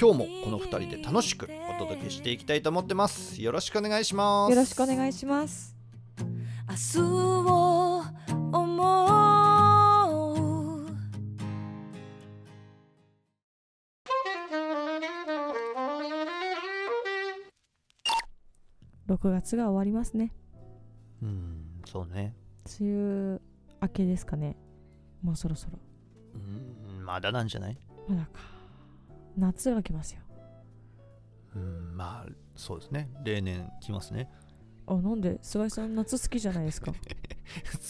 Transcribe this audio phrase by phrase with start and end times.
[0.00, 5.74] 今日もこの2人で楽しくお届けしていきたいと思ってますよろしくお願いしますよろしくお願いします。
[6.68, 8.02] 明日を
[8.52, 9.14] 思う
[19.08, 20.32] 6月が終わりますね。
[21.22, 22.34] うんそうね
[22.80, 23.40] 梅雨
[23.82, 24.56] 明けですかね。
[25.22, 25.78] もうそろそろ。
[26.34, 26.38] う
[27.02, 27.78] んまだなんじゃない？
[28.08, 28.53] まだか。
[29.36, 30.20] 夏が来ますよ。
[31.56, 34.28] うんまあそうですね例年来ますね
[34.86, 36.92] あ、なんで菅井さん夏好きじゃないですか？
[36.92, 36.98] 好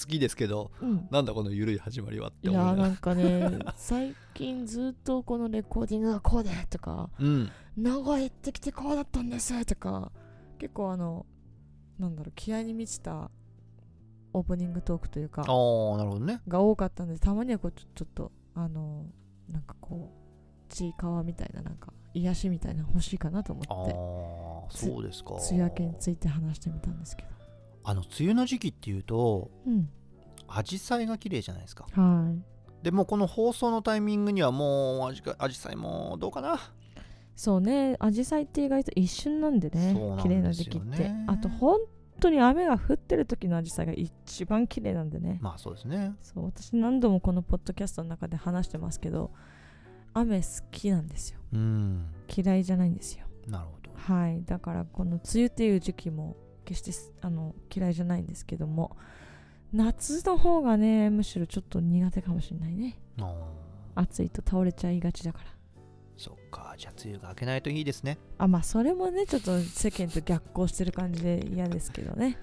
[0.07, 1.09] きですけどうん。
[1.11, 10.13] なんだこの緩い始まりはっていやー思うねなんかね最近ずっとこのレコーディングがこうでとかうん名古屋行ってきてこうだったんですとか
[10.59, 11.25] 結構あの
[11.99, 13.31] なんだろう気合に満ちた
[14.33, 19.07] オープニングトークというかああなるほどねが多かったんでたまにはこうちょちょっとあの
[19.49, 20.24] なんかこう
[20.75, 27.29] ちいかわみたいななんか癒しみたいな欲しいかなと思ってあそうですか梅雨明けについて話してみたんですけど
[27.85, 29.89] あの梅雨の時期っていうとうん
[30.47, 36.61] 紫陽花が綺麗じゃないですかはいでもこの放送のタイミングにはもう紫陽花もどうかな
[37.35, 41.79] そうねアジサイって意外と一瞬なんでねでね綺麗な時期ってあと本
[42.21, 49.33] 当に雨が降ってる時のアジサイが一番綺麗なんでねまあそうですねそう私何度もこのポッドキャストの中で話してますけど
[50.15, 51.41] 雨好きなんですよ。
[51.53, 52.07] うん。
[52.35, 53.27] 嫌いじゃないんですよ。
[53.47, 53.91] なるほど。
[53.95, 54.43] はい。
[54.45, 58.97] だからこの梅雨っていう時期も決してすあの嫌いじゃないんですけども
[59.73, 62.99] 夏の方がねむしろちょっと苦手かもしれないね。
[63.95, 65.45] 暑いと倒れちゃいがちだから。
[66.17, 66.75] そっか。
[66.79, 68.19] じゃあ梅雨が明けないといいですね。
[68.39, 72.39] あまあそれもねちょっと世間と逆行してる感じで嫌ですけどね。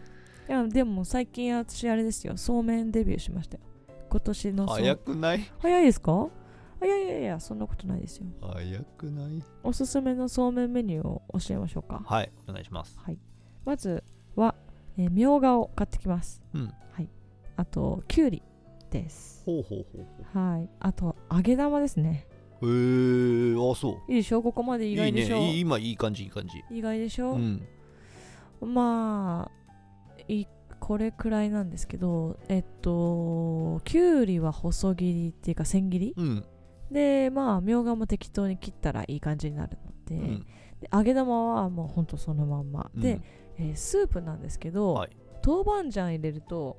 [0.50, 2.36] いやでも最近私あれですよ。
[2.38, 3.64] そうめんデビューしましたよ。
[4.10, 4.78] 今年のそう。
[4.78, 5.52] 早くない？
[5.60, 6.28] 早いですか？
[6.82, 8.26] あいやいやいやそんなことないですよ。
[8.42, 9.44] 早くない？
[9.64, 12.02] おすすめのそうめんメニューを教えましょうか。
[12.06, 13.00] はいお願いします。
[13.00, 13.20] はい。
[13.64, 14.04] まず
[14.36, 14.56] は、
[14.98, 16.42] えーみょうがを買ってきます。
[16.54, 16.74] うん。
[17.58, 18.42] あときゅうり
[18.90, 19.44] です。
[19.46, 20.70] ほうほうほうほはい。
[20.80, 22.26] あと揚げ玉ですね。
[22.62, 24.12] うへえー、あそう。
[24.12, 24.42] いいでしょ？
[24.42, 25.38] ここまで意外でしょ？
[25.38, 25.52] いいね。
[25.52, 26.64] いい今いい感じいい感じ。
[26.76, 27.62] 意外でしょ、うん。
[28.62, 30.48] まあい
[30.80, 36.14] これくらいなんですけどえっときゅうりは細切りっていうか千切り？
[36.18, 36.46] うん
[36.92, 40.46] でまあみょうがも適当に切ったらいい感じになるので,、うん。
[40.82, 43.22] で揚げ玉はもうほんとそのまんま、で、
[43.58, 45.18] えースープなんですけど、はい。
[45.46, 46.78] 豆板醤入れると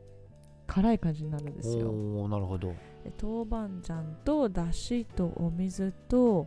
[0.67, 1.91] 辛い感じになるんですよ。
[1.91, 2.75] おおなるほど。
[3.05, 6.47] で豆板醤とだしとお水と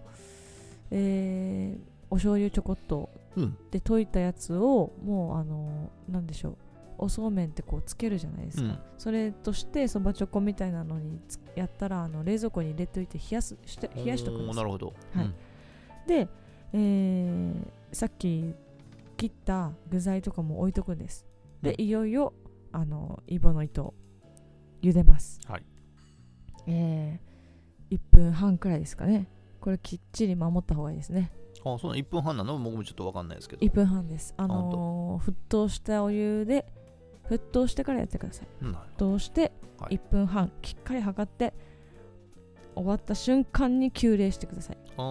[0.92, 3.58] えーお醤油ちょこっとうん。
[3.72, 6.58] で溶いたやつをもうあのなんでしょう
[6.98, 8.80] おそうめんってこうつけるじゃないですか、うん。
[8.98, 14.94] それとしてそばチョコみたいなのにつやったらあの冷蔵庫に入れといて冷やすして冷やしとくんですなるほど。
[15.14, 15.34] はい。
[16.08, 16.28] で、
[16.74, 18.54] えーさっき
[19.16, 21.26] 切った具材とかも置いとくんです。
[21.62, 21.82] で、うん。
[21.82, 22.34] いよいよ
[22.72, 23.94] あのイボの糸を
[24.82, 25.40] 茹でます。
[25.48, 25.64] はい。
[26.68, 29.28] えー、1分半くらいですかね。
[29.62, 31.32] これきっちり守った方がいいですね。
[31.40, 32.60] うんあそうなの1分半なの？
[32.60, 33.66] 僕もちょっとわかんないですけど。
[33.66, 34.36] 1分半です。
[34.38, 36.68] あのー沸騰したお湯で
[37.30, 38.48] 沸騰してからやってください。
[38.62, 38.72] うん。
[38.74, 39.98] 沸騰してはい。
[39.98, 41.54] 1分半きっかり測って
[42.76, 44.78] 終わった瞬間に急冷してください。
[44.98, 45.04] ああ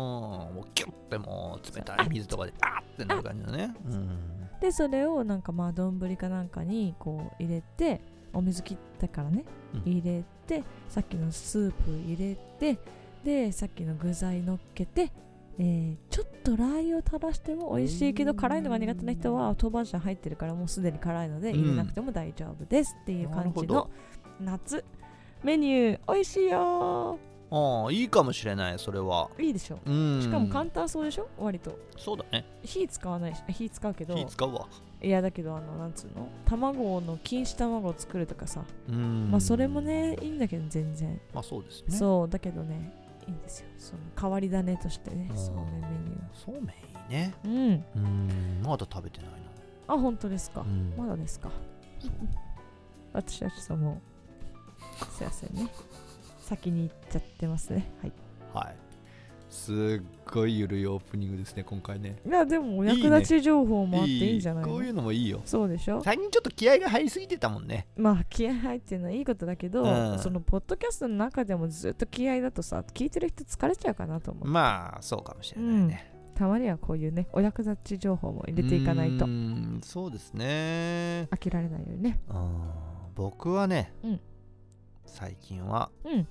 [0.52, 3.74] もうキュッてもう冷たい水とかであーってなる感じだね。
[3.86, 4.18] うん。
[4.60, 8.00] でそれをなんかまあ丼かなんかにこう入れて
[8.32, 9.44] お水切ってからね、
[9.74, 9.82] うん。
[9.92, 12.78] 入れてさっきのスープ入れて
[13.24, 15.10] でさっきの具材乗っけて、
[15.58, 21.60] えーちょっとラー油を垂らしても美味しいけど辛いのが苦手な人は豆板醤入ってるからもうすでに辛いのでうん。
[21.60, 23.90] 入れなくても大丈夫ですっていう感じの
[24.40, 24.84] 夏
[25.42, 27.18] メニュー美味しいよ
[27.50, 29.30] ああいいかもしれないそれは。
[29.38, 29.78] いいでしょ。
[29.84, 30.20] うん。
[30.20, 31.28] しかも簡単そうでしょ？
[31.38, 31.78] 割と。
[31.96, 32.44] そうだね。
[32.64, 34.16] 火使わないしあ火使うけど。
[34.16, 34.66] 火使うわ。
[35.00, 36.28] いやだけどあのなんつうの？
[36.46, 39.30] 卵の錦糸卵を作るとかさ、うん。
[39.30, 41.96] まあそれもねいいんだけど全然、まあそうですね。
[41.96, 42.92] そうだけどね
[43.26, 43.66] いいんですよ。
[43.78, 45.88] その変わり種としてねうんそうめんメ
[46.32, 47.34] そうめんいいね。
[47.44, 48.04] ニューうん。
[48.04, 48.62] うん。
[48.62, 49.38] まだ食べてないな
[49.88, 50.94] あ本当ですか、うん。
[50.96, 51.50] まだですか？
[53.12, 54.00] 私はちょっとも
[55.00, 55.68] うすいませんね。
[56.40, 57.90] 先に行っちゃってますね。
[58.00, 58.12] はい。
[58.52, 58.76] はい。
[59.50, 59.72] す
[60.02, 62.16] っごいゆるいオープニングですね今回ね。
[62.26, 64.70] いやでもお役立ち情報もあっていいんじゃないの？
[64.70, 65.40] こういうのもいいよ。
[65.44, 66.02] そうでしょ？
[66.02, 67.86] 最近ちょっと気合が入りすぎてたもんね。
[67.96, 70.18] まあ気合入ってるのはいいことだけど、うん。
[70.18, 79.26] そのポッドキャストの中でもずっと気合だとさ聞いてる人疲れちゃうかなと思う、まあそうかもしれないね、たまにはこういうねお役立ち情報も入れていかないと。
[79.82, 81.28] そうですね。
[81.30, 82.20] 飽きられないようにね。
[82.28, 82.38] うん
[83.14, 84.20] 僕はね、うん。
[85.06, 86.26] 最近はうん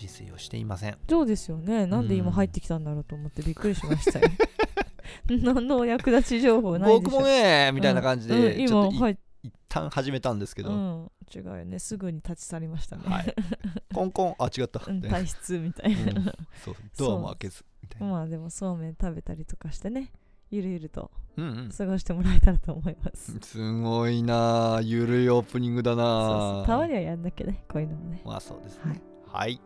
[0.00, 0.98] 自炊をしていません。
[1.08, 1.86] そうですよね。
[1.86, 4.28] なんで今入ってきたんだろうと思ってびっくりしましたよ。
[5.28, 11.78] 何のお役立ち情報ないでしょ僕もねみたいな感じうんで、ちょっとい今入っ一旦始めたんですけど、うん違うよね。
[11.80, 13.34] すぐに立ち去りましたね、はい。
[13.92, 14.34] コンコン。
[14.38, 16.32] あ違った、うん、ね体質みたいな、うん
[16.64, 16.74] そう。
[16.96, 20.12] ドアも開けずみたいな、まあでもそうめん食べたりとかしてね。
[20.50, 24.76] ゆるゆるとうんうん、過ごしてもらえたらと思います、 すごいな。
[24.76, 26.62] あゆるいオープニングだな。
[26.66, 28.22] たまにはやんなきゃねこういうのもね。
[28.24, 29.02] まあそうですね。
[29.26, 29.60] はい、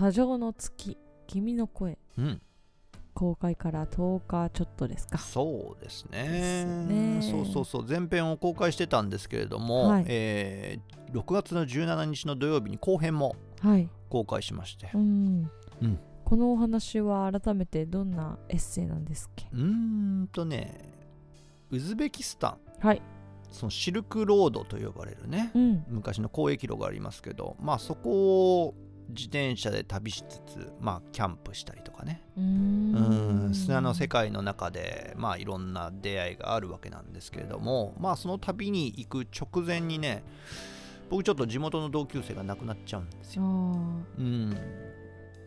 [0.00, 2.40] 砂上の月君の声うん、
[3.12, 5.18] 公開から10日ちょっとですか。
[5.18, 6.64] そうですね。
[6.64, 7.18] ね。
[7.22, 7.86] そうそうそう。
[7.86, 10.04] 前編を公開してたんですけれども、はい。
[10.08, 13.88] えー6月の17日の土曜日に後編もはい。
[14.08, 14.90] 公開しまして。
[14.94, 15.50] うん、
[15.82, 15.98] うん。
[16.24, 19.46] このお話は改めてどんなエッセイなんですっけ？
[19.52, 19.60] うー
[20.22, 20.94] んとね
[21.70, 23.02] ウズベキスタンはい。
[23.50, 25.84] そのシルクロードと呼ばれるねうん。
[25.88, 28.74] 昔の交易路がありますけどまあそこを
[29.10, 32.22] 自転車で旅しつつまあキャンプしたりとかね。
[32.36, 33.50] うん。
[33.50, 40.22] ん砂の世界の中でまあいろんな出会いがあるわけなんですけれどもまあその旅に行く直前にね
[41.10, 43.46] 僕ちょっと地元の同級生が亡くなっちゃうんですあよ。
[43.46, 44.18] ー。
[44.18, 44.56] うん。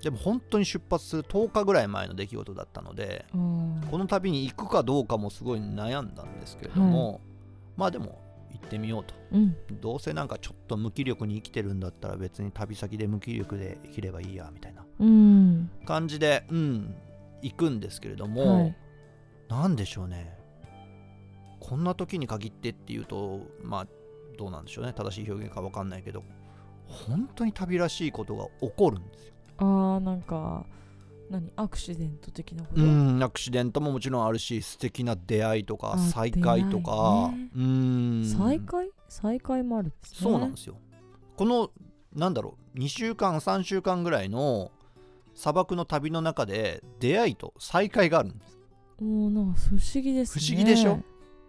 [0.02, 3.38] でも本当に出発する10日ぐらい前の出来事だったのでこ
[3.98, 7.22] の旅に行くかどうかもすごい悩んだんですけれども、
[7.78, 8.22] まあでも
[8.54, 9.14] 行ってみようと。
[9.32, 9.56] うん。
[9.82, 14.86] どうせなんかちょっと無気力に生きてるんだったら別に旅先で無気力で生きればいいやみたいな。
[15.00, 15.70] うん。
[15.86, 16.96] 感じでうん
[17.42, 18.76] 行くんですけれども、はい。
[19.50, 20.38] なんでしょうね。
[21.60, 23.88] こんな時に限ってっていうとまあ
[24.38, 24.94] どうなんでしょうね。
[24.94, 26.24] 正しい表現か分かんないけど
[26.88, 29.34] 本当に旅らしいことが起こるんですよ。
[29.58, 30.66] あーなんか
[31.30, 31.52] 何？
[31.56, 37.50] アクシデント的なこと、うんアクシデントももちろんあるし素敵な出会いとかあ再会とか、ね。
[37.56, 38.36] うん。
[38.38, 38.90] 再会？
[39.10, 40.18] 再会もあるんですね。
[40.22, 40.78] そうなんですよ。
[41.36, 41.72] この
[42.14, 44.72] なんだろう2週間3週間ぐらいの
[45.34, 48.60] 砂漠の旅の中で出会いと再会があるんです。
[49.02, 50.46] なんか不思議ですね。
[50.46, 51.00] 不思議でしょ？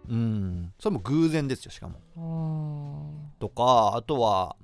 [0.09, 0.73] うん。
[0.79, 1.99] それも偶然ですよしかも。
[2.17, 4.55] あとかあとは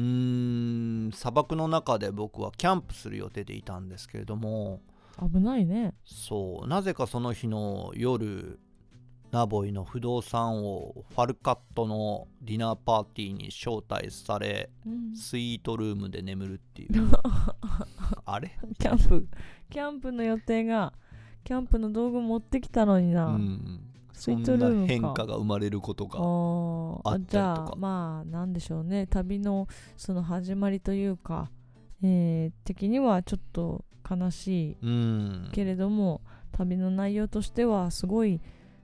[0.00, 4.80] うーん砂漠の中で僕はキャンプする予定でいたんですけれども。
[5.18, 5.94] ー危ないね。
[6.04, 8.58] そうなぜかその日の夜
[9.30, 15.14] ナボイの不動産王ファルカットのディナーパーティーに招待されうん。
[15.14, 17.10] スイートルームで眠るっていう。
[18.24, 18.58] あれ？
[18.78, 19.28] キャンプ
[19.68, 20.92] キャンプの予定が
[21.44, 26.18] キャンプの道具持ってきたのにな、うんそんな変化が生まれることが
[27.10, 29.06] あったりとじゃかあまあなんでしょうね。
[29.06, 31.50] 旅のその始まりというか、
[32.02, 35.48] えー的にはちょっと悲しいうん。
[35.52, 36.20] けれども
[36.52, 38.40] 旅の内容としてはすごい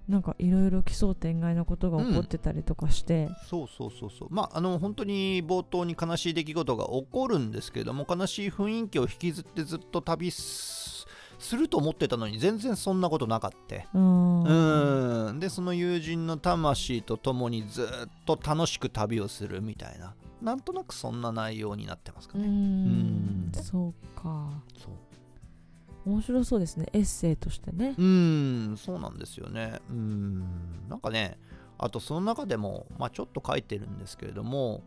[0.08, 4.28] なんかいろいろ奇想天外なことが起こってたりとかして、そうそうそうそう。
[4.30, 11.06] まああの本当に冒頭に悲しい出来事が起こるんですけれども悲しい雰囲気を引きずってずっと旅す
[11.38, 15.26] すると思ってたのに全然そんなことなかったうーん。
[15.28, 15.40] うん。
[15.40, 17.86] でその友人の魂と共にずっ
[18.24, 20.14] と楽しく旅をするみたいな。
[20.40, 22.46] なんとなくそんな内容になってますかね。
[22.46, 22.50] ん。
[22.50, 23.52] うん。
[23.52, 24.50] そうか。
[24.78, 26.10] そう。
[26.10, 26.86] 面白そうですね。
[26.92, 27.94] エッセイとしてね。
[27.98, 28.76] うーん。
[28.76, 29.80] そうなんですよね。
[29.90, 30.44] うーん。
[30.88, 31.38] なんかね
[31.78, 34.82] あとその中でも、まあ、ちょっと書いてるんですけれども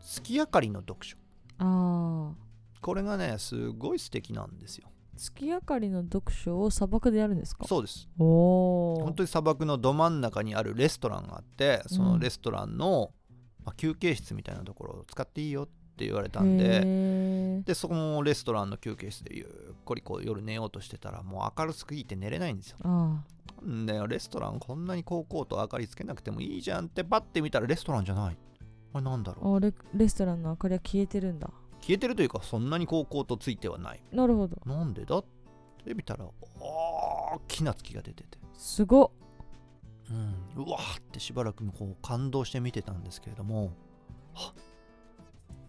[0.00, 1.16] 月明かりの読書。
[1.58, 2.34] ああ
[2.80, 7.66] これがねすごい素敵なんですよ月明かりの読書を砂漠でやるんですか？
[7.66, 8.08] そうです。
[8.18, 13.10] おお本当に砂漠のど真ん中にあるレストランがあってそのレストランの、
[13.64, 22.78] まあ、休憩室みたいなところを使っていいよって言われたんでででそのレストランの休憩室でゆっくりこう夜寝ようとしてたらもう明るすぎて寝れないんですよ。
[22.84, 23.24] あ
[23.62, 28.36] なんだよレストランこんなに高々と明かりつけなくてもいいじゃんってパッて見たらレストランじゃない。
[28.92, 29.54] あれなんだろう。
[29.54, 34.02] ああレレストランの明かりは消えてるんだ消えてるというかそんなに高々とついてはない。
[34.12, 34.56] なるほど。
[34.66, 35.24] なんでだっ
[35.84, 36.26] て見たら
[36.60, 38.38] 大きな月が出てて。
[38.54, 39.10] すごっ。
[40.10, 43.72] うん、うわーってしばらくこう感動して見てたんですけれども
[44.32, 44.62] はっ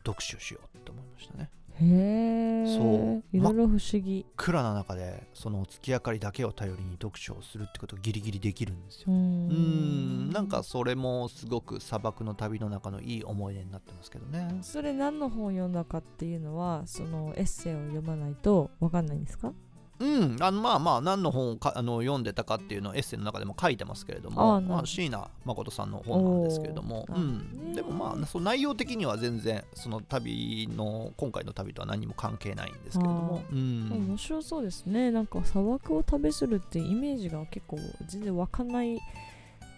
[0.09, 1.49] 読書しようって思いましたね
[1.81, 3.38] へえそう。
[3.38, 9.05] いろいろ不思議、暗な中でその月明かりだけを頼りに読書をするってことがギリギリできるんですよ。
[9.07, 10.29] うん。
[10.31, 14.57] なんかそれもすごく砂漠の旅の中のいい思い出になってますけどね。
[14.62, 19.53] それ何の本を読んだかっていうのはそのエッセイを読まないと分かんないんですか？
[20.00, 35.12] うんあのまあまあ何の本をかあの読んでたかっていうのをエッセイの中でも書いてますけれどあもまあ、椎名誠さんの本なんですけれどもうん、でもまあその内容的には全然その旅の今回の旅とは何も関係ないんですけれども、うん、面白そうですね。
[35.12, 37.77] なんか砂漠を旅するってイメージが結構
[38.08, 39.00] 全然湧かない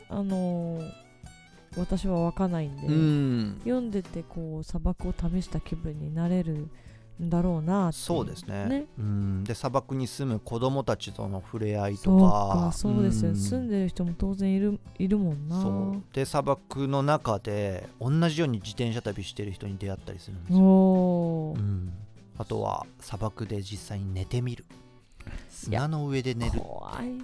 [0.10, 1.02] あのー
[1.78, 6.72] 私は湧かないんで、うん、読んでてこう砂漠を試した気分になれるん
[7.30, 8.66] だろうなっていそうですね。
[8.66, 8.86] ね。
[8.98, 13.36] うん、で砂漠に住む子供たちとの触れ合いそうとかかそうですよ、ん。
[13.36, 15.62] 住んでる人も当然いるいるもんな。
[15.62, 16.02] そう。
[16.14, 21.94] で砂漠の中で同じように自転車旅してる人に出会ったりするんですよ、うん、
[22.38, 24.66] あとは砂漠で実際に寝てみる。
[25.50, 26.60] 砂の上で寝る。
[26.60, 27.24] 怖いな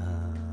[0.00, 0.50] あ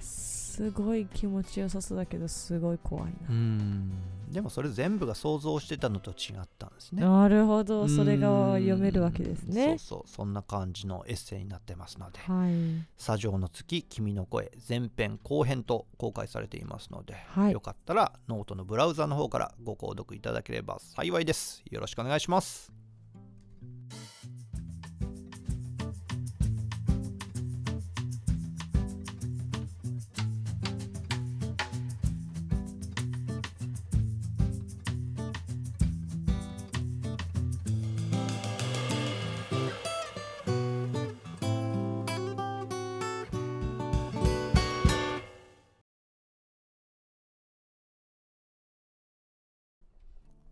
[0.00, 3.92] すごい気持ちよさそうだけどすごい怖いな、うん
[4.30, 7.02] でもそれ全部が想像してたのと違ったんですね。
[7.02, 7.88] なるほど。
[7.88, 9.70] それがうん読めるわけですね。
[9.70, 10.10] そうそう。
[10.10, 12.18] そんな感じのエッセイになってますので。
[12.20, 17.52] はい「砂上の月君の声」前編後編と公開されていますので、はい。
[17.52, 21.62] よかったらノートのブラウザの方からご購読いただければ幸いです。
[21.70, 22.79] よろしくお願いします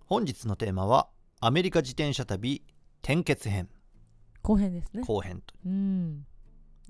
[0.09, 2.63] 本日のテーマはアメリカ自転車旅
[3.03, 3.69] 転結編。
[4.41, 5.03] 後編ですね。
[5.07, 5.69] 後編とう。
[5.69, 6.25] ん。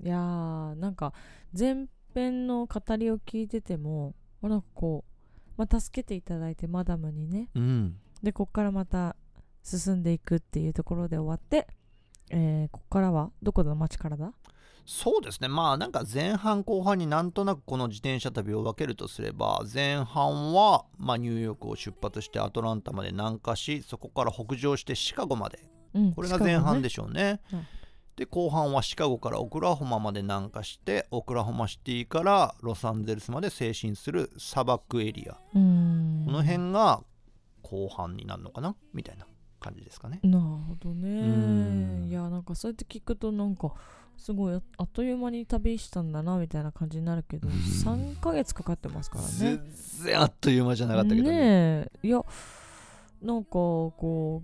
[0.01, 1.11] いやーなんか
[1.51, 7.49] 前編の語りを聞いててもなんかこう、まあ、助けていただいてマダムにね。
[7.55, 7.97] うん。
[8.23, 9.17] でこっからまた
[9.63, 11.67] 進んでいくっていうところで終わって、
[12.29, 14.31] えーこっからはどこの町からだ？
[14.85, 15.47] そうですね。
[15.47, 25.59] まあなんか前半後半になんとなくこの自転車旅を分けるとすれば前半は、まあ、ニューヨークを出発してアトランタまで南下しそこから北上してシカゴまで。
[25.93, 27.41] うんこれが前半でししょうね。
[27.51, 27.67] うん。
[28.15, 35.37] で後半はシカゴからオクラホマまで南下してオクラホマシティからロサンゼルスまで西進する砂漠エリア。
[35.55, 36.23] うん。
[36.25, 37.01] この辺が
[37.61, 38.75] 後半になるのかな？
[38.93, 39.25] みたいな
[39.59, 40.19] 感じですかね。
[40.23, 42.01] なるほどん。
[42.01, 43.73] ねいやなんかそうやって聞くとなんか
[44.19, 47.53] すごいああっという間に旅したんだなみたいな感じになるけどうん。
[47.55, 49.29] 3ヶ月かかってますからね。
[49.31, 49.61] 全
[50.03, 51.29] 然あっという間じゃなかったけどね。
[51.31, 52.07] ねえ。
[52.07, 52.21] いや
[53.21, 54.43] なんかこ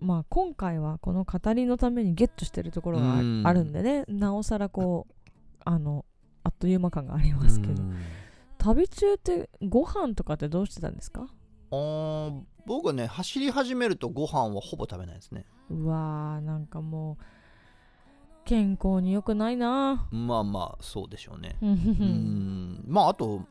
[0.00, 4.04] うまあ今回はこの語りのためにゲットしてるところがあるんでね。
[4.08, 5.14] なおさらこう
[5.64, 6.04] あの
[6.44, 7.82] あっという間感がありますけど。
[7.82, 7.96] うん。
[8.58, 11.26] 旅中ってご飯とかってどうしてたんですか？
[11.70, 15.44] あー僕はね走り始めるとご飯はほぼ食べないですね。
[15.70, 17.24] うわーなんかもう
[18.46, 20.08] 健康に良くないな。
[20.10, 21.56] まあまあそうでしょうね。
[21.60, 21.74] ううん。
[21.74, 23.42] んまああと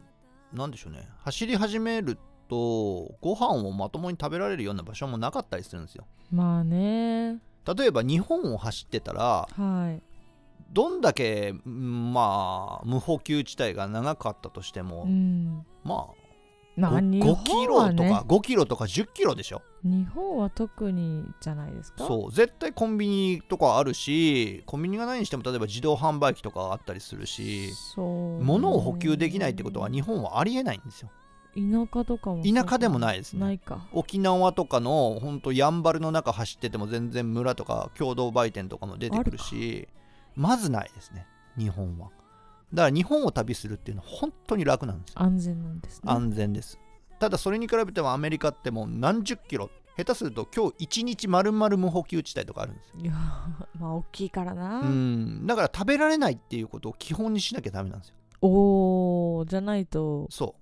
[0.54, 1.08] なんでしょうね。
[1.20, 2.18] 走り始める
[2.50, 6.06] とご飯をまともに食べられるような場所もなかったりするんですよ。
[6.32, 7.40] まあね。
[7.76, 10.02] 例えば日本を走ってたらはい。
[10.72, 15.66] どんだけうんまあ無補給地帯が長かったとしても、うん。
[15.84, 16.25] まあまあ
[16.78, 19.62] 5, 日5キロとか5キロとか10キロでしょ？
[19.84, 22.06] 日本は特にじゃないですか？
[22.06, 22.32] そう。
[22.32, 31.10] 絶対コンビニとかあるしコンビニがないにしても例えば自動販売機とかあったりするしそう物を補給できないってことは日本はありえないんですよ。
[31.56, 31.62] 田
[31.94, 33.40] 舎とかも田舎でもないですね。
[33.40, 33.88] ないか。
[33.94, 39.88] 沖縄とかのほんとやんばるの中走ってても全然村とか共同売店とかも出てくるし
[40.36, 41.26] まずないですね。
[41.58, 42.10] 日本は
[42.76, 45.22] だから日本を旅するっていうのは本当に楽なんですよ。
[45.22, 46.12] 安全なんですね。
[46.12, 46.78] 安全です。
[47.20, 52.94] ただそれに比べてもアメリカってもう何十キロ下手すると今日一日丸々無補給地帯とかあるんですよ。
[53.02, 53.14] いや
[53.80, 55.48] まあ大きいからな、うん。
[55.48, 58.16] だから食べられないっていうことを基本にしなきゃダメなんですよ。
[58.42, 60.62] おーじゃないとそう。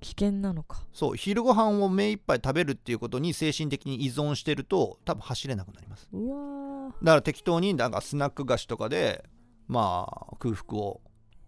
[0.00, 0.82] 危険なのか。
[0.92, 1.16] そう。
[1.16, 6.08] 昼ご飯を目いっぱい食べるっていうことに精神的に依存してると多分走れなくなります。
[6.12, 9.24] うわだから適当になんかスナック菓子とかで
[9.68, 11.00] まあ空腹を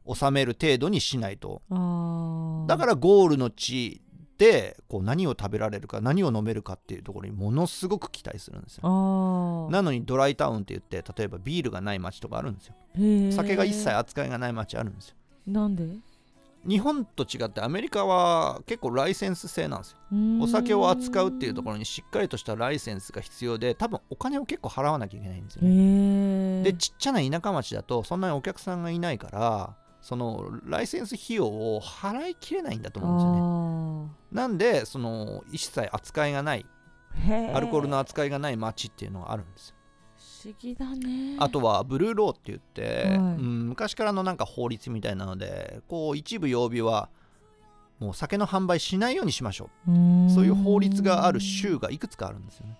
[0.07, 1.63] 収める程度にしないと。
[1.71, 4.03] だからゴールの地
[4.39, 9.69] でこう何を食べられるか何を飲めるかっていうところにものすごく期待するんですよ。
[9.71, 12.75] なのにドライタウンって言って例えばビールがない街とかあるんですよ。
[13.33, 15.17] 酒が一切扱いがない街あるんですよ。
[15.47, 15.85] なんで？
[16.67, 19.99] 日本と違ってアメリカは結構ライセンス制なんですよ。
[20.43, 29.75] お酒を扱うっていうところにしっかりとしたライセンスが必要で多分お金を結構払わなきゃいけないんですよへねえでちっちゃな田舎町だとそんなにお客さんがいないから
[30.11, 34.43] そのライセンス費用を払いきれないんだと思うんですよね。
[34.43, 36.67] なんでその一切扱いがない
[37.55, 39.77] アルコールの扱いがない町っていうのがあるんですよ。
[40.43, 41.37] 不思議だね。
[41.39, 43.17] あとはブルーローって言って、はい。
[43.19, 47.09] うん、昔からのなんか法律みたいなのでこう一部曜日は
[48.01, 49.91] もう酒の販売しないようにしましょう。
[50.35, 52.77] そういう法律がある州がいくつかあるんですよね。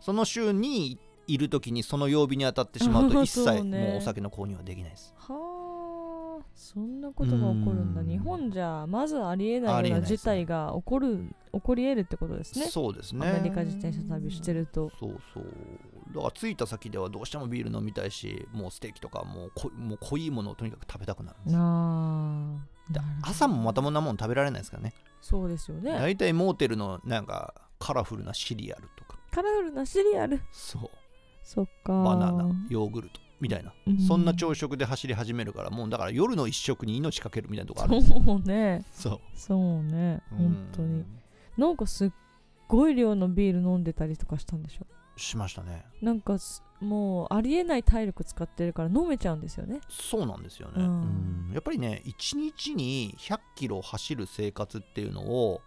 [0.00, 3.88] その州にいる時にその曜日に当たってしまうと一切 ね。
[3.88, 5.12] もうお酒の購入はできないです。
[5.18, 5.59] はあ
[6.60, 8.02] そんなことが起こるんだ。
[8.02, 8.06] うん。
[8.06, 12.66] 日本じゃまずありえないような事態が起こる起こり得るってことですね。
[12.66, 13.26] そうですね。
[13.26, 14.90] アメリカ自転車旅してると。
[15.00, 15.44] そうそう。
[16.14, 22.90] だから着いた先ではどうしてもビール飲みたいし、もうステーキとかもうこもう濃いものをとにかく食べたくなるんですあ。
[22.92, 23.30] でなるほど。
[23.30, 24.92] 朝もまともなもん食べられないですからね。
[25.22, 25.92] そうですよね。
[25.92, 30.40] 大体モーテルのなんかカラフルなシリアルとか、カラフルなシリアル。
[30.52, 30.90] そう、
[31.42, 33.72] そっかバナナ、ヨーグルトみたいな。
[33.86, 33.98] うん。
[33.98, 38.02] そんな朝食で走り始めるから、もうだから夜の一食に命かけるみたいなとこある。
[38.02, 38.84] そうね。
[38.92, 39.20] そう。
[39.34, 40.22] そうね。
[40.30, 40.88] 本当に。
[40.88, 41.06] うん
[41.58, 42.10] なんかすっ
[42.68, 44.86] ごい量のビール飲んでたりとかしたんでしょ？
[45.16, 45.84] しましたね。
[46.00, 49.80] なんかすもうありえない体力使ってるから飲めちゃうんですよね。
[49.90, 51.00] そうなんですよね、うん。
[51.48, 51.52] うん。
[51.52, 55.60] やっぱりね1日に100キロ走る生活っていうのを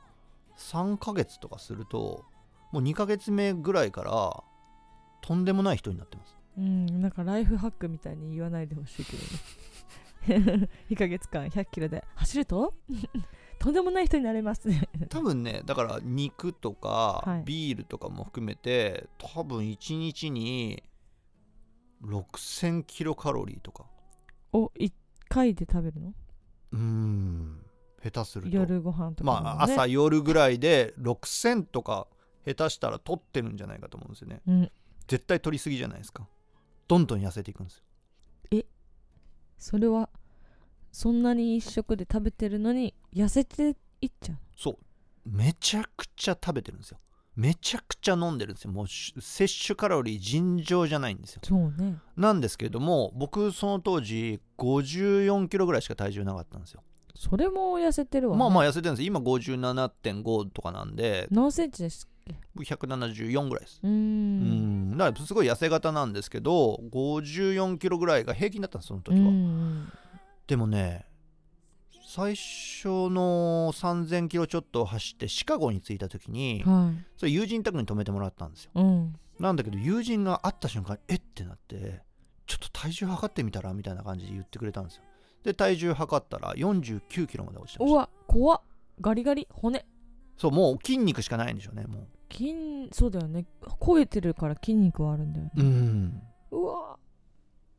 [0.58, 2.24] 3ヶ月とかすると
[2.72, 4.44] もう2ヶ月目ぐらいから
[5.22, 10.70] とんでもない人になってますうんなんかライフハックみたいに言わないでほしいけどね。
[10.90, 12.04] 2ヶ月間100キロで。
[12.16, 12.74] 走ると？
[13.60, 14.68] とんでもない人になれます。
[14.68, 17.44] ね 多分ねだから肉とかはい。
[17.44, 20.84] ビールとかも含めて、多分1日に
[22.04, 23.86] 6000キロカロリーとか。
[24.52, 24.92] お1
[25.30, 26.14] 回で食べるの？
[26.72, 27.66] うーん
[28.04, 28.56] 下手すると。
[28.56, 32.08] 夜ご飯とかも、ね、まあ朝夜ぐらいで6000とか
[32.46, 34.42] 下手したら取ってるんじゃないかと思うんですよね。
[34.46, 34.72] うん。
[35.08, 36.28] 絶対取りすぎじゃないですか
[36.88, 37.84] どんどん痩せていくんですよ。
[39.58, 40.10] それは
[40.92, 44.78] そんなに一食で食べてるのに痩せていっちゃうそう。
[45.26, 47.00] めちゃくちゃ食べてるんですよ。
[47.36, 48.72] めちゃくちゃ飲んでるんですよ。
[48.72, 51.42] もうし摂取カロリー尋常じゃないんですよ。
[51.44, 51.98] そうね。
[52.18, 56.84] なんですけれども僕その当時54キロぐらいしか体重なかったんですよ。
[57.16, 61.28] それも痩せてるわ、ね、まあまあ痩せてるんです今57.5とかなんで。
[61.32, 62.36] 何センチですっけ？
[62.54, 63.80] 僕174ぐらいです。
[63.82, 64.33] うん
[64.98, 69.92] だからすごい痩せ型なんですけど54キロぐらいが平均だったんですその時は、うん
[70.46, 71.06] でもね
[72.06, 77.06] 最初の3000キロちょっと走ってシカゴに着いた時にはい。
[77.18, 78.72] それ友人宅に泊めてもらったんですよ。
[78.76, 79.16] うん。
[79.40, 82.02] なんだけど友人が会った瞬間えってなって
[82.46, 85.04] ちょっと体重測ってみたらみたいな感じで言ってくれたんですよ。
[85.44, 87.96] で体重測ったら49キロまで落ちてました。
[87.96, 88.62] うわ怖っ。
[89.02, 89.48] ガリガリ。
[89.50, 89.84] 骨。
[90.38, 93.46] そうもう筋肉しかないんでしょうねも筋そうだよね。
[93.86, 95.52] 超えてるから筋肉はあるんだよね。
[95.56, 96.22] ううん。
[96.52, 96.98] うわ。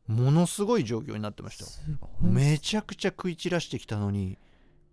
[0.07, 1.65] ものすごい状況になってました
[2.21, 4.37] めちゃくちゃ食い散らしてきたのに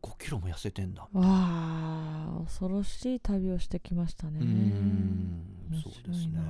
[0.03, 1.03] 5キロも痩せてんだ。
[1.03, 4.41] わあ恐ろしい旅をしてきましたね。
[4.41, 5.45] うーん。
[5.71, 6.13] 面そうですね。
[6.13, 6.43] 白いな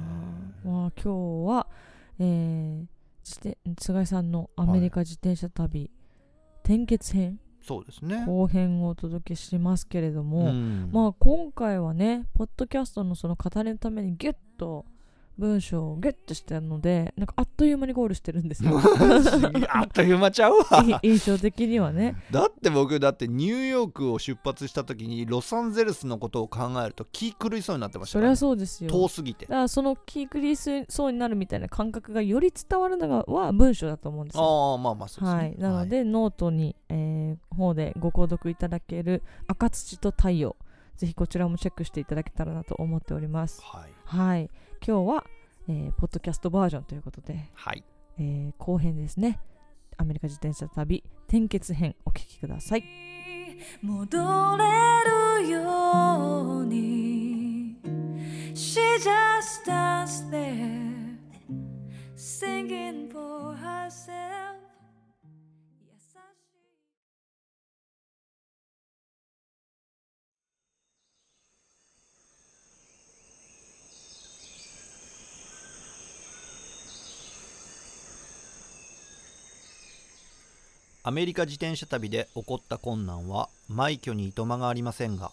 [0.64, 1.11] まあ今日
[1.48, 1.66] は、
[2.18, 2.87] えー、
[3.25, 5.90] 自転菅井さんのアメリカ自転車旅、
[6.62, 8.25] 転結編そうですね。
[8.27, 10.90] 後編をお届けしますけれども、うん。
[10.92, 14.85] まあ今回はねポッドキャストのその語りのためにギュッと
[15.38, 18.72] 文章をギュッとしてるのでなんかあっという間にゴールしてるんですよ。
[19.70, 21.00] あっという間ちゃうわ。
[21.02, 22.16] い印象的にはね。
[22.30, 28.36] だって僕だってニューヨークを出発した時にロサンゼルスのことを考えると気狂いそうになってましたから。
[28.36, 28.90] そりゃそうですよ。
[28.90, 29.46] 遠すぎて。
[29.46, 34.42] だからその気狂いそうになるみたいな感覚がより伝わるのがは文章だと思うんですよ。
[34.42, 35.40] ああまあまあそうですね。
[35.40, 40.56] はい、なので、ノートに、えー方でご購読いただける赤土と太陽
[40.96, 43.62] ぜひこちらもチェックしていただけたらなと思っております。
[43.62, 43.90] はい。
[44.04, 44.50] はい
[44.84, 45.24] 今日は、
[45.68, 47.84] えーポッドキャストバージョンということで、はい。
[48.18, 49.38] えー後編ですね。
[49.96, 52.84] アメリカ自転車旅転結編お聞きください。
[53.80, 54.18] 戻
[54.56, 57.76] れるように。
[58.54, 61.16] She just stands there
[62.16, 64.62] singing for herself
[81.04, 85.32] アメリカ自転車旅で起こった困難は枚挙にいとまがありませんが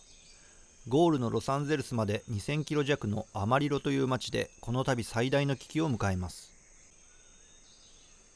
[0.87, 6.51] ゴールのロサンゼルスまで2000キロ弱のアマリロという町でこの度最大の危機を迎えます。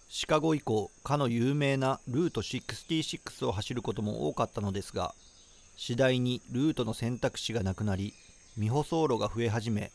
[0.10, 5.16] シカゴ以降かの有名なルート66を走ることも多かったのですが
[5.76, 8.14] 次第にルートの選択肢がなくなり
[8.54, 9.92] 未舗装路が増え始め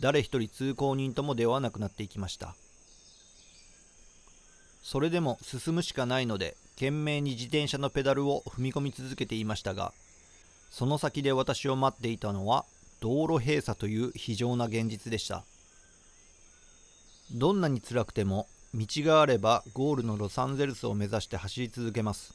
[0.00, 2.56] 誰一人通行人とも出会わなくなっていきました。
[4.82, 9.92] それでも進むしかないので懸命に自転車のペダルを踏み込み続けていましたが
[10.70, 12.64] その先で私を待っていたのは
[13.00, 15.44] 道路閉鎖という非常な現実でした。
[17.32, 22.34] どんなに辛くても道があればゴールのロサンゼルスを目指して走り続けます。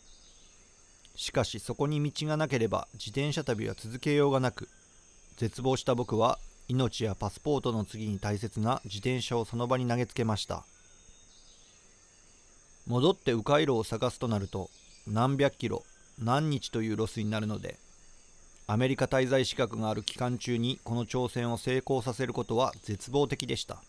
[1.15, 4.69] しかしそこに道がなければ自転車旅は続けようがなく
[5.35, 10.63] 絶望した僕は命やパスポートの次に大切な自転車をその場に投げつけました。
[12.89, 14.69] 戻って迂回路を探すとなると
[15.07, 15.83] 何百キロ
[16.21, 17.77] 何日というロスになるので
[18.65, 23.81] アメリカ滞在資格がある期間中にこの挑戦を成功させることは絶望的でした。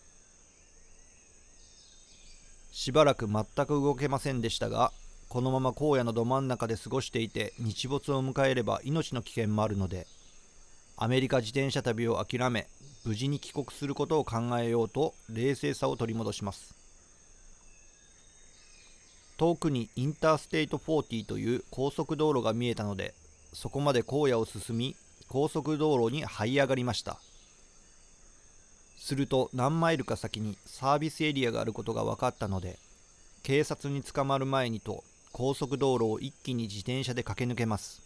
[2.71, 4.91] しばらく全く動けませんでしたが
[5.29, 10.07] このまま荒野のど真ん中で過ごしていて日没を迎えれば命の危険もあるので
[10.95, 12.67] アメリカ自転車旅を諦め
[13.03, 16.80] 無事に帰国することを考えようと冷静さを取り戻します。
[19.41, 23.15] 遠くにインターステイト40という高速道路が見えたので
[23.53, 24.95] そこまで荒野を進み
[25.29, 27.17] 高速道路に這い上がりました。
[28.99, 32.77] すると何マイルか先にサービスエリアがあることが分かったので
[33.41, 38.03] 警察に捕まる前にと高速道路を一気に自転車で駆け抜けます。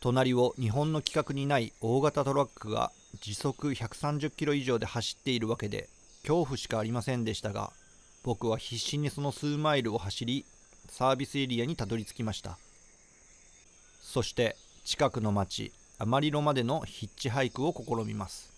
[0.00, 5.90] 隣を日本の規格にない大型トラックが時速130キロ以上で走っているわけで
[6.22, 7.74] 恐怖しかありませんでしたが
[8.26, 10.44] 僕は必死にその数マイルを走り
[10.88, 12.58] サービスエリアにたどり着きました。
[14.02, 18.50] そして近くの町アマリロまでのヒッチハイクを試みます。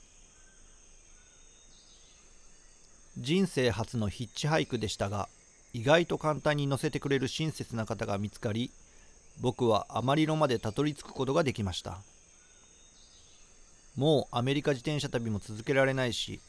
[3.18, 5.28] 人生初のヒッチハイクでしたが
[5.74, 8.70] 意外と簡単に乗せてくれる親切な方が見つかり
[9.42, 11.98] 僕はアマリロまでたどり着くことができました。
[13.96, 16.40] もうアメリカ自転車旅も続けられないし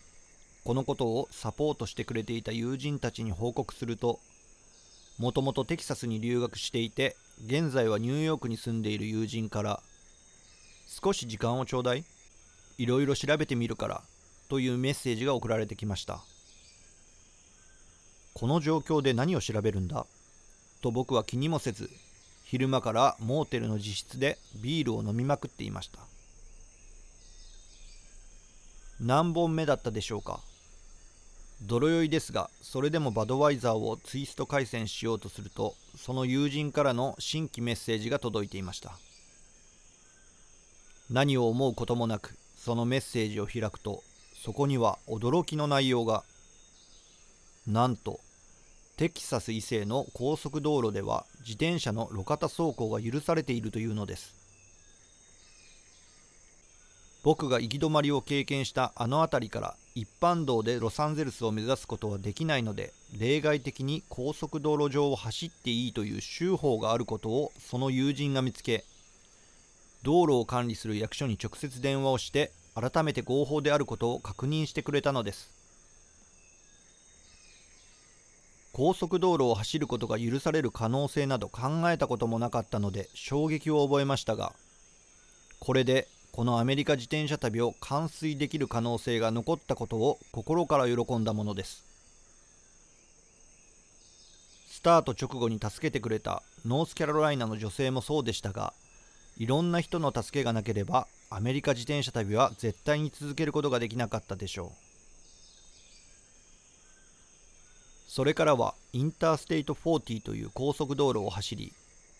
[0.64, 4.20] このことをサポートしてくれていた友人たちに報告すると
[5.18, 9.82] もともとテキサスに留学していて現在はニューヨークに住んでいる友人から
[10.88, 12.04] 少し時間をちょうだい
[12.78, 14.02] いろいろ調べてみるから
[14.48, 16.22] というメッセージが送られてきました。
[18.34, 20.06] この状況で何を調べるんだ？
[20.82, 21.90] と僕は気にもせず
[22.46, 26.00] 昼間からモーテルの自室でビールを飲みまくっていました。
[29.02, 30.40] 何本目だったでしょうか？
[31.62, 38.98] 泥酔いですがそれでもバドワイザーをツイスト回線しようとするとその友人からの新規メッセージが届いていました。
[41.10, 44.04] 何を思うこともなくそのメッセージを開くと
[44.42, 46.24] そこには驚きの内容が。
[47.68, 48.20] なんと
[48.96, 54.39] テキサス以西の高速道路では自転車の路肩走行が許されているというのです。
[57.22, 68.86] 僕が行き止まりを経験したあの辺りから一般道でロサンゼルスを目指すことはできないので例外的に高速道路上を走っていいという州法があることをその友人が見つけ
[70.04, 75.60] 道路を管理する役所に直接電話をして改めて合法であることを確認してくれたのです。
[78.72, 84.54] 高速道路を走ることが許される可能性など考えたこともなかったので衝撃を覚えましたが
[85.60, 91.84] これでこのアメリカ自転車旅を完遂できる可能性が残ったことを心から喜んだものです。
[94.70, 98.72] スタート直後に助けてくれたノースキャロライナの女性もそうでしたが
[99.38, 104.90] いろんな人の助けがなければアメリカ自転車旅は絶対に続けることができなかったでしょう。
[108.08, 111.74] それからはインターステイト40という高速道路を走り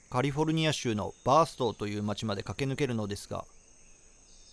[0.10, 3.46] カリフォルニア州のバーストーという町まで駆け抜けるのですが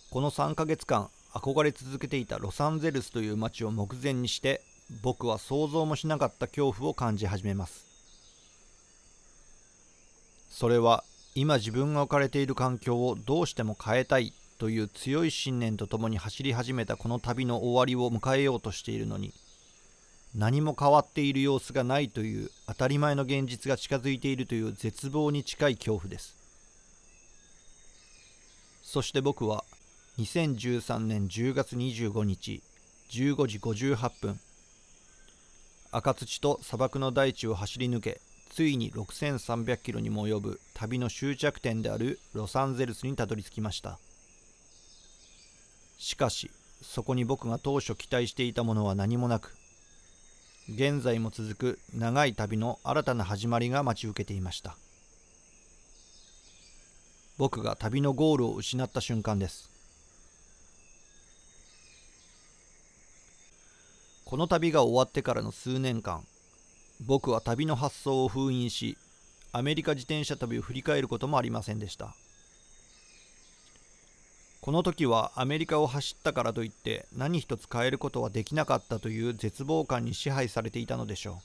[0.09, 4.61] この3ヶ月間憧れ続けていたロサンゼルスという街を目前にして
[5.01, 7.85] 僕は想像もしなかった恐怖を感じ始めます。
[10.49, 11.03] それは
[11.35, 19.33] 今自分が置かれている環境をどうしても変えたいという強い信念とともに走り始めたこの旅の終わりを迎えようとしているのに
[20.33, 26.35] 何も変わっている様子がないという当たり前の現実が近づいているという絶望に近い恐怖です。
[28.81, 29.65] そして僕は
[30.19, 32.63] 2013年10月25日
[33.11, 34.39] 15時58分。
[35.91, 43.99] 赤土と砂漠の大地を走り抜けついに6300キロにも及ぶ旅の終着点であるロサンゼルスにたどり着きました。
[45.99, 46.49] しかし
[46.81, 49.55] そこに僕が当初期待していたものは何もなく
[50.67, 54.77] 現在も続く長い旅の新たな始まりが待ち受けていました。
[57.37, 59.76] 僕が旅のゴールを失った瞬間です。
[64.29, 66.21] この旅が終わってからの数年間
[66.99, 68.97] 僕は旅の発想を封印し
[69.53, 72.13] アメリカ自転車旅を振り返ることもありませんでした。
[74.59, 81.39] この時はアメリカを走ったからといって何一つ変えることはできなかったという絶望感に支配されていたのでしょ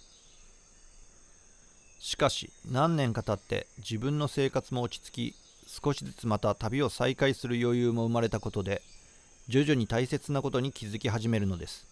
[2.00, 2.02] う。
[2.02, 5.34] しかし何年か経って自分の生活も落ち着き
[5.68, 8.82] 少しずつまた旅を再開する余裕も生まれたことで
[9.46, 11.91] 徐々に大切なことに気づき始めるのです。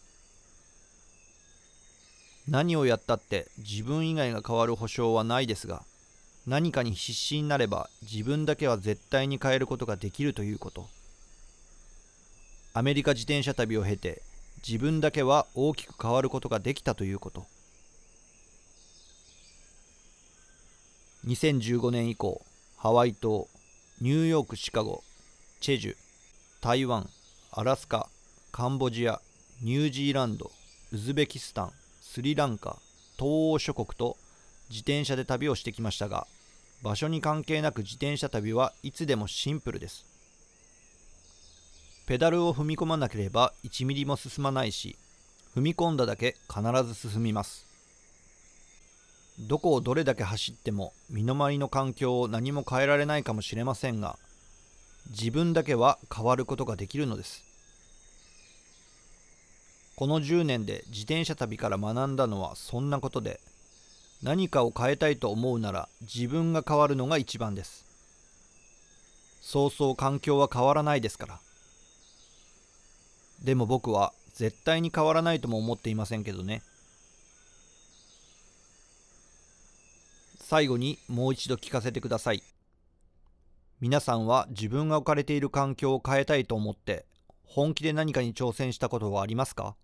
[2.48, 5.82] 何をやったって自分以外が変わる保証はないですが
[6.46, 10.88] 何かに必死になれば自分だけは絶対に変えることができるということ。
[12.72, 14.22] アメリカ自転車旅を経て
[14.66, 17.46] 自分だけは大きく変わることができたということ。
[21.26, 22.40] 2015年以降
[22.76, 23.48] ハワイ島
[24.00, 25.02] ニューヨークシカゴ
[25.60, 25.96] チェジュ
[26.62, 27.10] 台湾
[27.52, 28.08] アラスカ
[28.52, 29.20] カンボジア
[29.62, 30.50] ニュージーランド
[30.92, 31.72] ウズベキスタン
[32.12, 32.76] スリランカ
[33.16, 34.16] 東欧諸国と
[34.68, 36.26] 自転車で旅をしてきましたが
[36.82, 40.04] 場所に関係なく自転車旅はいつでもシンプルです。
[42.08, 44.96] ペダルを踏み込まなければ1ミリも進まないし
[45.54, 47.64] 踏み込んだだけ必ず進みます。
[49.38, 54.18] どこをどれだけ走っても身の回りの環境を何も変えられないかもしれませんが
[55.10, 57.49] 自分だけは変わることができるのです。
[60.00, 63.38] この10年で自転車旅から学んだのはそんなことで
[64.22, 67.84] 何かを変えたいと思うなら自分が変わるのが一番です。
[69.42, 71.38] そうそう環境は変わらないですから。
[73.44, 76.62] でも僕は絶対に変わらないとも思っていませんけどね。
[80.38, 82.42] 最後にもう一度聞かせてください。
[83.82, 87.04] 皆さんは自分が置かれている環境を変えたいと思って
[87.44, 89.76] 本気で何かに挑戦したことはありますか？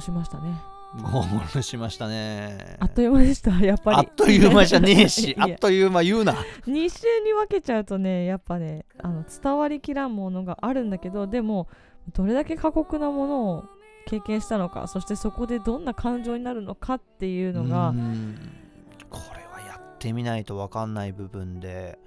[0.00, 0.62] しましたね。
[1.02, 2.76] ゴールしましたね。
[2.78, 3.96] あっという間でしたやっぱり。
[3.98, 6.34] あっという間じゃねえし あっという間言うな。
[6.66, 11.68] 2週に分けちゃうとねやっぱねあの伝わりきらんものがあるんだけどでも
[12.12, 13.64] どれだけ過酷なものを
[14.06, 18.36] 経験したのかそしてそこでどんな感情になるのかっていうのがうん。
[19.10, 21.98] これはやってみないと分かんない部分で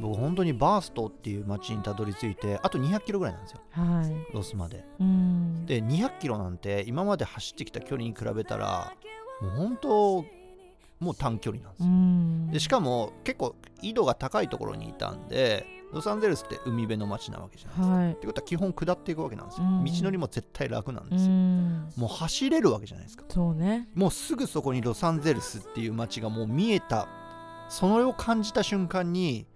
[0.00, 3.60] 僕本当にバーストっていう街にたどり着いてあと200キロぐらいなんですよ。
[3.70, 4.34] はい。
[4.34, 4.84] ロスまで。
[4.98, 8.92] うんで200キロなんて今まで走ってきた距離に比べたら
[9.40, 10.24] もう本当
[11.00, 12.50] もう短距離なんですうよん。
[12.50, 18.12] でしかも結構緯度が高いところにいたんでロサンゼルスって海辺の街なわけじゃないですか、はい。
[18.12, 19.84] ってことは基本下っていくわけなんですよ、うん。
[19.84, 21.92] 道のりも絶対楽なんうですよ、ん。
[21.96, 23.24] もう走れるわけじゃないですか。
[23.28, 23.88] そうね。
[23.94, 27.08] もうすぐそこにロサンゼルスっていう街がもう見えた。
[27.68, 29.46] それを感じた瞬間に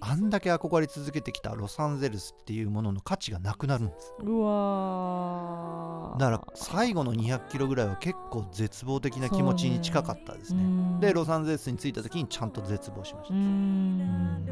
[0.00, 4.14] あんだけ憧れ続けてきたロサンゼルスっていうものの価値がなくなるんです。
[4.20, 6.18] うわー。
[6.18, 10.62] だから最後の200キロぐらいは結構絶望的な気持ちに近かったですね。
[11.00, 14.46] でロサンゼルスに着いた時にちゃんと絶望しましうた、ん。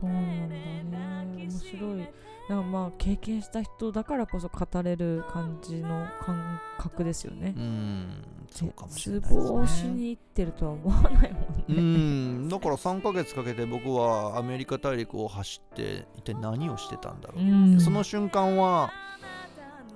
[0.00, 1.46] そうなんだね。
[1.48, 2.08] 面白い。
[2.48, 7.54] なんかまあ経験した人だからこそ語れる感じの感覚ですよね。
[7.56, 7.60] う。
[7.60, 9.58] んそうかもしれ絶ないですね。
[9.58, 12.46] 望しに行ってるとは思わないもうんね。
[12.46, 17.44] んだから3ヶ月かけて僕はアメリカ大陸を走って一体何をしてたんだろう、う
[17.76, 17.80] ん。
[17.80, 18.90] その瞬間は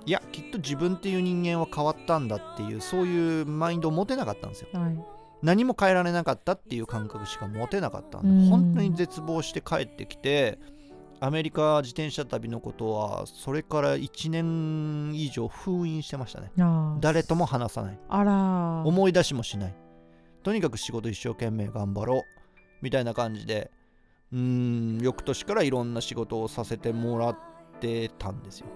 [0.05, 4.67] いやきっと自分っていう人間は変わったんだっていうそういうマインドを持てなかったんですよ。
[4.73, 5.05] はい。
[5.41, 8.49] 何も変えられなかったっていう感覚しか持てなかったんで、うん。
[8.49, 10.57] 本当に絶望して帰ってきて
[11.23, 16.51] アメリカ自転車旅のことはそれから1年以上封印してましたね。
[16.99, 17.99] 誰とも話さない。
[18.09, 19.75] あら思い出しもしない。
[20.43, 22.21] とにかく仕事一生懸命頑張ろう
[22.81, 23.71] みたいな感じで
[24.33, 27.37] うーん翌年からいろんな仕事をさせてもらっ
[27.79, 28.67] てたんですよ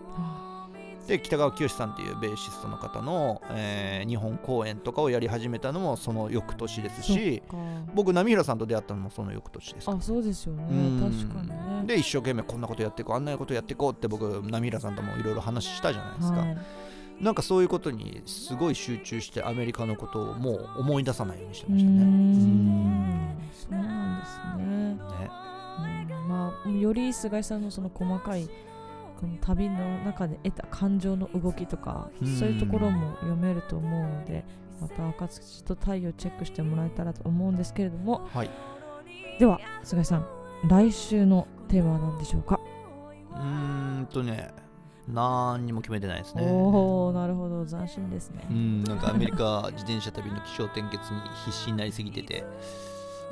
[1.07, 7.41] で北川清さんっていうベーシストの方の、えー日本公演とかをやり始めたのもその翌年ですし
[7.93, 10.63] 僕波平さんと出会ったのもその翌年ですあそうですよね。
[10.69, 11.11] うん。
[11.27, 11.83] 確かにね。
[11.85, 16.57] で一生懸命こんなことやっていこうあんなことやっていこうって僕波平さんともいろいろ話したじゃないですか、はい。
[17.21, 21.97] なんかそういうことにすごい集中してアメリカのことをもう思い出さないようにしてましたね。
[22.03, 23.37] ん。
[23.53, 24.43] そうなんですね。
[24.55, 25.03] うんね。
[26.11, 26.27] うん。
[26.29, 28.47] まあより菅井さんのその細かい
[29.19, 32.27] この旅の中で得た感情の動きとかうん。
[32.27, 34.45] そういうところも読めると思うので
[34.79, 38.27] また暁と太陽チェックしてもらえたらと思うんですけれども。
[38.33, 38.49] はい。
[39.39, 40.27] では菅井さん
[40.67, 42.59] 来週のテーマは何でしょうか、
[43.31, 44.51] うーんとね、
[45.07, 46.43] 何にも決めてないですね。
[46.43, 47.65] おおなるほど。
[47.65, 48.45] 斬新ですね。
[48.49, 52.43] う、ん、なんかアメリカ自転車旅の気象点結に必死になりすぎてて、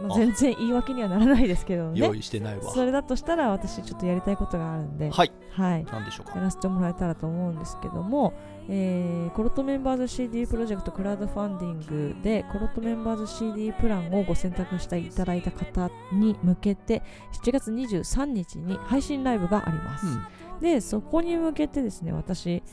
[0.02, 2.72] まあ全然言い訳にはならないですけど用ね意してないわ。
[2.72, 5.32] それだとしたら私ちょっとやりたいことがあるんではい。
[5.52, 6.36] はい何でしょうか。
[6.36, 8.34] やらせてもらえたらと思うんですけども、
[8.68, 11.80] えーコロットメンバーズ CD プロジェクトクラウドファンディン
[12.14, 17.02] グでコロットメンバーズ CD プランをご選択していただいた方に向けて
[17.44, 20.26] 7月23日に配信ライブがあります、うん
[20.62, 22.64] でそこに向けてですね私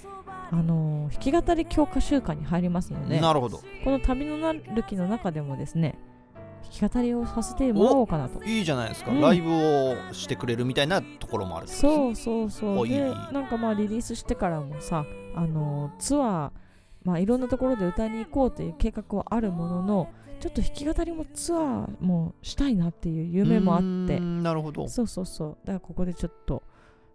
[0.53, 3.61] あのー弾き語り強化週間に入りますのでなるほど。
[3.85, 5.99] この旅のなる木の中でもですね
[6.63, 8.43] 弾き語りをさせてもらおうかなと。
[8.45, 9.21] いいじゃないですか、うん。
[9.21, 12.89] ライブをしてくれるみたいなところもあるそうそうそう。
[12.89, 13.01] で
[13.33, 16.51] なんかまあリリースしてからもさあのツアー
[17.05, 24.19] まあいろんなところで歌いに行こうという計画はあるもののちょっと弾き語りもツアーもしたいなっていう夢もあって。
[24.21, 24.89] なるほど。
[24.89, 25.57] そうそうそう。
[25.65, 26.63] だからここでちょっと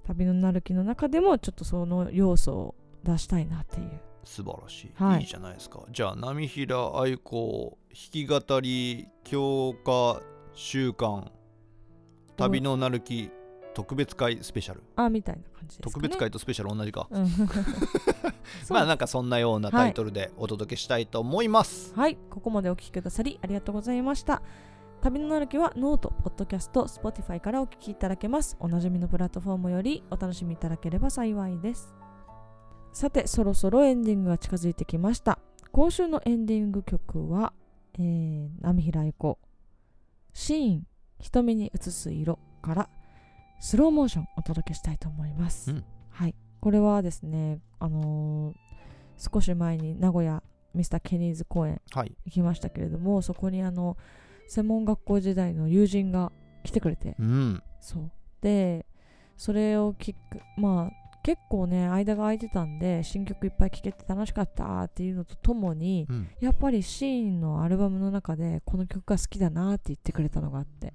[0.05, 3.99] 旅のなる木の中でもちょっとその要素を出したいなっていう。
[4.23, 5.79] 素晴らしい、はいい、いじゃないですか。
[5.89, 10.21] じゃあ波平愛子弾き語り強化
[10.53, 11.31] 週間
[12.37, 13.31] 旅のなるき
[13.73, 17.27] 特別会スペシャル、あみたいな感じですかね特別会とスペシャル同じか、うん
[18.69, 24.41] まあなんかそんなようなタイトルでお届けしたいと思います、はい、ここまでお聞きくださりありがとうございました。
[25.01, 28.57] 旅のなるきはノート、ポッドキャスト、Spotify からお聞きいただけます。
[28.59, 31.93] おなじみのプラットフォームよりお楽しみいただければ幸いです。
[32.93, 35.37] さて、そろそろエンディングが近づいてきました。
[35.71, 37.53] 今週のエンディング曲は、
[37.99, 39.39] えー、波平愛子、
[40.33, 40.87] シーン、
[41.19, 42.89] 瞳に映す色から、
[43.59, 45.71] スローモーションお届けしたいと思います。
[45.71, 45.83] うん。
[46.09, 48.67] はい、これはですね、あのー
[49.17, 52.15] 少し前に名古屋ミスターケニーズ公演はい。
[52.25, 53.97] 行きましたけれどもそこにあの
[54.47, 56.31] 専門学校時代の友人が
[56.63, 57.15] 来てくれて。
[57.19, 57.63] うん。
[57.81, 58.11] そう。
[58.41, 58.85] で
[59.35, 60.17] それを聞く
[60.57, 66.29] まあ結構ね間が空いてたんで新曲いっぱい聴けて楽しかったっていうのとともにうん。
[66.39, 70.93] やっぱりシーンのアルバムの中でこの曲が好きだなって言ってくれたのがあって。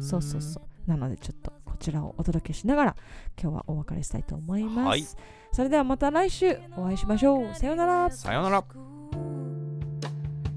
[0.00, 0.88] そうそうそう。
[0.88, 2.96] なのでちょっとこちらをお届けしながら
[3.36, 5.04] 今日はお別れしたいと思います、はい。
[5.50, 7.54] それではまた来週お会いしましょう。
[7.56, 8.08] さようなら。
[8.12, 8.64] さようなら。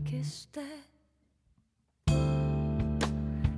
[0.05, 0.61] 消して。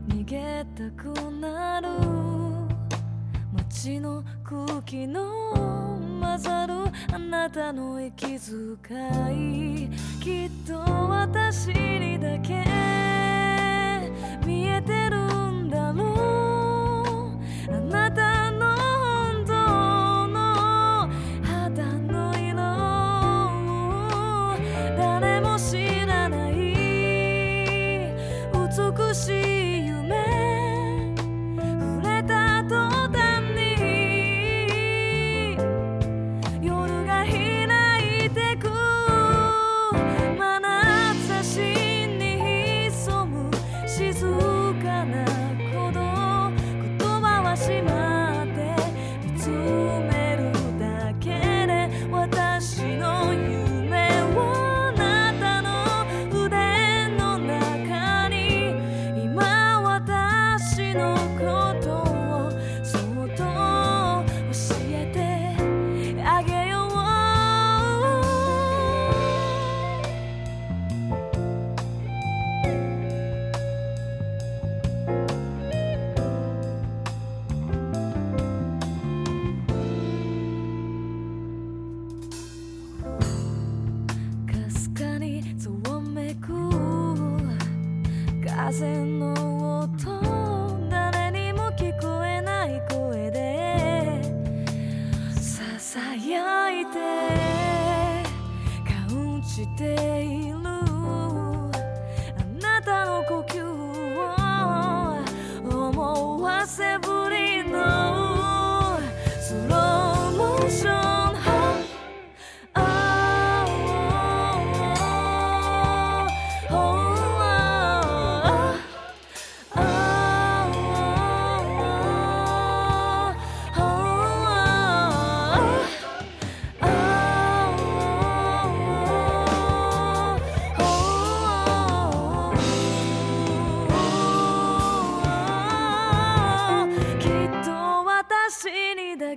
[0.08, 2.09] 逃げたくなる
[3.82, 5.56] 街の空気の
[6.20, 6.74] 混ざる
[7.13, 8.38] あなたの息遣
[9.86, 9.89] い。
[10.22, 12.65] きっと私にだけ
[14.46, 15.18] 見えてる
[15.50, 16.04] んだろ
[17.72, 17.99] う。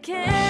[0.02, 0.41] can't